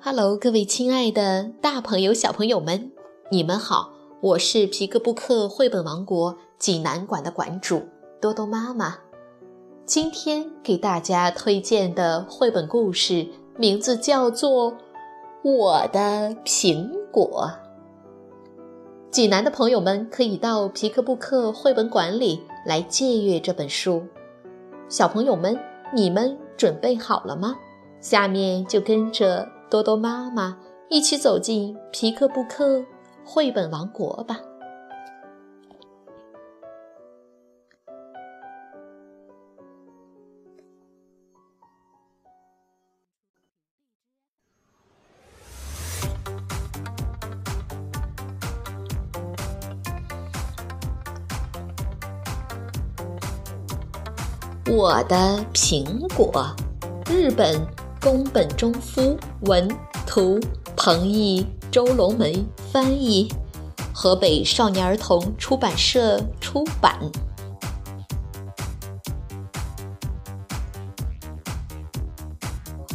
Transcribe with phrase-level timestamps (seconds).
[0.00, 2.92] Hello，各位亲爱的大朋友、小朋友们，
[3.32, 3.92] 你们好！
[4.20, 7.82] 我是皮克布克绘本王国济南馆的馆主
[8.20, 8.98] 多多妈妈。
[9.84, 13.26] 今天给大家推荐的绘本故事
[13.56, 14.72] 名字叫做
[15.42, 17.50] 《我的苹果》。
[19.10, 24.04] 济南的朋友们可以到皮克布克绘本馆里来借阅这本书。
[24.88, 25.58] 小朋友们，
[25.92, 27.56] 你们准备好了吗？
[28.00, 29.57] 下面就跟着。
[29.70, 30.56] 多多妈妈，
[30.88, 32.82] 一起走进皮克布克
[33.22, 34.40] 绘本王国吧！
[54.70, 56.54] 我的苹果，
[57.06, 57.77] 日本。
[58.00, 59.68] 宫本忠夫文
[60.06, 60.38] 图，
[60.76, 63.28] 彭毅、周龙梅翻译，
[63.92, 66.96] 河北少年儿童出版社出版。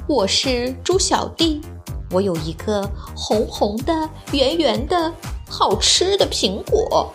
[0.07, 1.61] 我是猪小弟，
[2.09, 5.13] 我有一个红红的、圆圆的、
[5.49, 7.11] 好吃的苹果。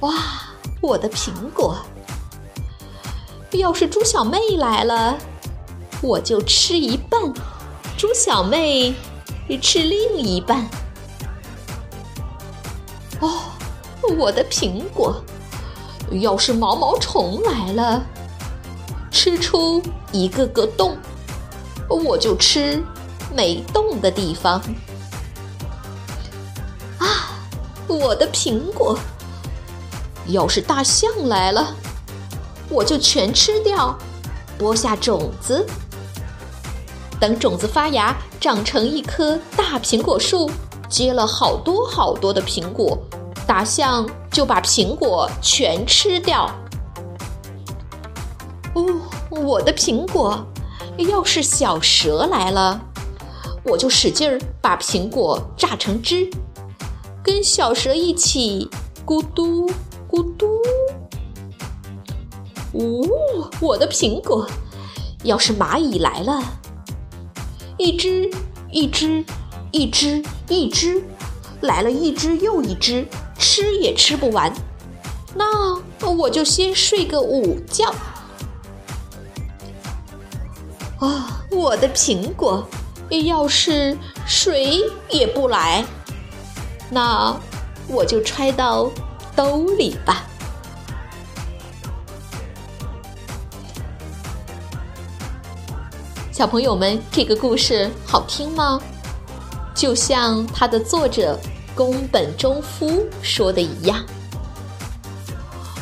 [0.00, 0.12] 哇，
[0.82, 1.74] 我的苹果！
[3.58, 5.16] 要是猪小妹来了，
[6.02, 7.20] 我就吃一半，
[7.96, 8.94] 猪小妹
[9.60, 10.68] 吃另一半。
[13.20, 13.40] 哦，
[14.18, 15.22] 我的苹果！
[16.20, 18.04] 要是毛毛虫来了，
[19.10, 19.82] 吃出
[20.12, 20.96] 一个个洞，
[21.88, 22.82] 我就吃
[23.34, 24.60] 没洞的地方。
[26.98, 27.40] 啊，
[27.88, 28.98] 我的苹果！
[30.26, 31.74] 要是大象来了。
[32.68, 33.96] 我就全吃掉，
[34.58, 35.66] 播下种子，
[37.20, 40.50] 等种子发芽，长成一棵大苹果树，
[40.88, 42.98] 结了好多好多的苹果，
[43.46, 46.50] 大象就把苹果全吃掉。
[48.74, 48.84] 哦，
[49.30, 50.44] 我的苹果！
[50.98, 52.80] 要是小蛇来了，
[53.62, 56.28] 我就使劲儿把苹果榨成汁，
[57.22, 58.68] 跟小蛇一起
[59.04, 59.70] 咕嘟
[60.10, 60.46] 咕嘟。
[62.78, 63.08] 呜，
[63.60, 64.46] 我的苹果！
[65.24, 66.42] 要是蚂蚁来了，
[67.78, 68.30] 一只
[68.70, 69.24] 一只
[69.72, 71.02] 一只一只，
[71.62, 73.06] 来了一只又一只，
[73.38, 74.52] 吃也吃不完。
[75.34, 77.92] 那我就先睡个午觉。
[81.00, 82.66] 啊，我的苹果！
[83.24, 85.84] 要是谁也不来，
[86.90, 87.34] 那
[87.88, 88.90] 我就揣到
[89.34, 90.26] 兜里吧。
[96.36, 98.78] 小朋友们，这个故事好听吗？
[99.74, 101.40] 就像它的作者
[101.74, 104.04] 宫本忠夫说的一样：“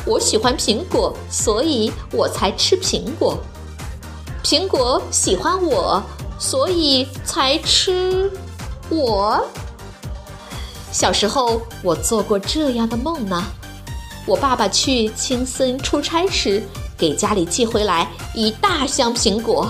[0.07, 3.35] 我喜欢苹果，所以我才吃苹果；
[4.45, 6.01] 苹果喜欢我，
[6.39, 8.31] 所以才吃
[8.89, 9.45] 我。”
[10.89, 13.43] 小时候，我做过这样的梦呢：
[14.25, 16.63] 我爸爸去青森出差时，
[16.97, 19.69] 给家里寄回来一大箱苹果。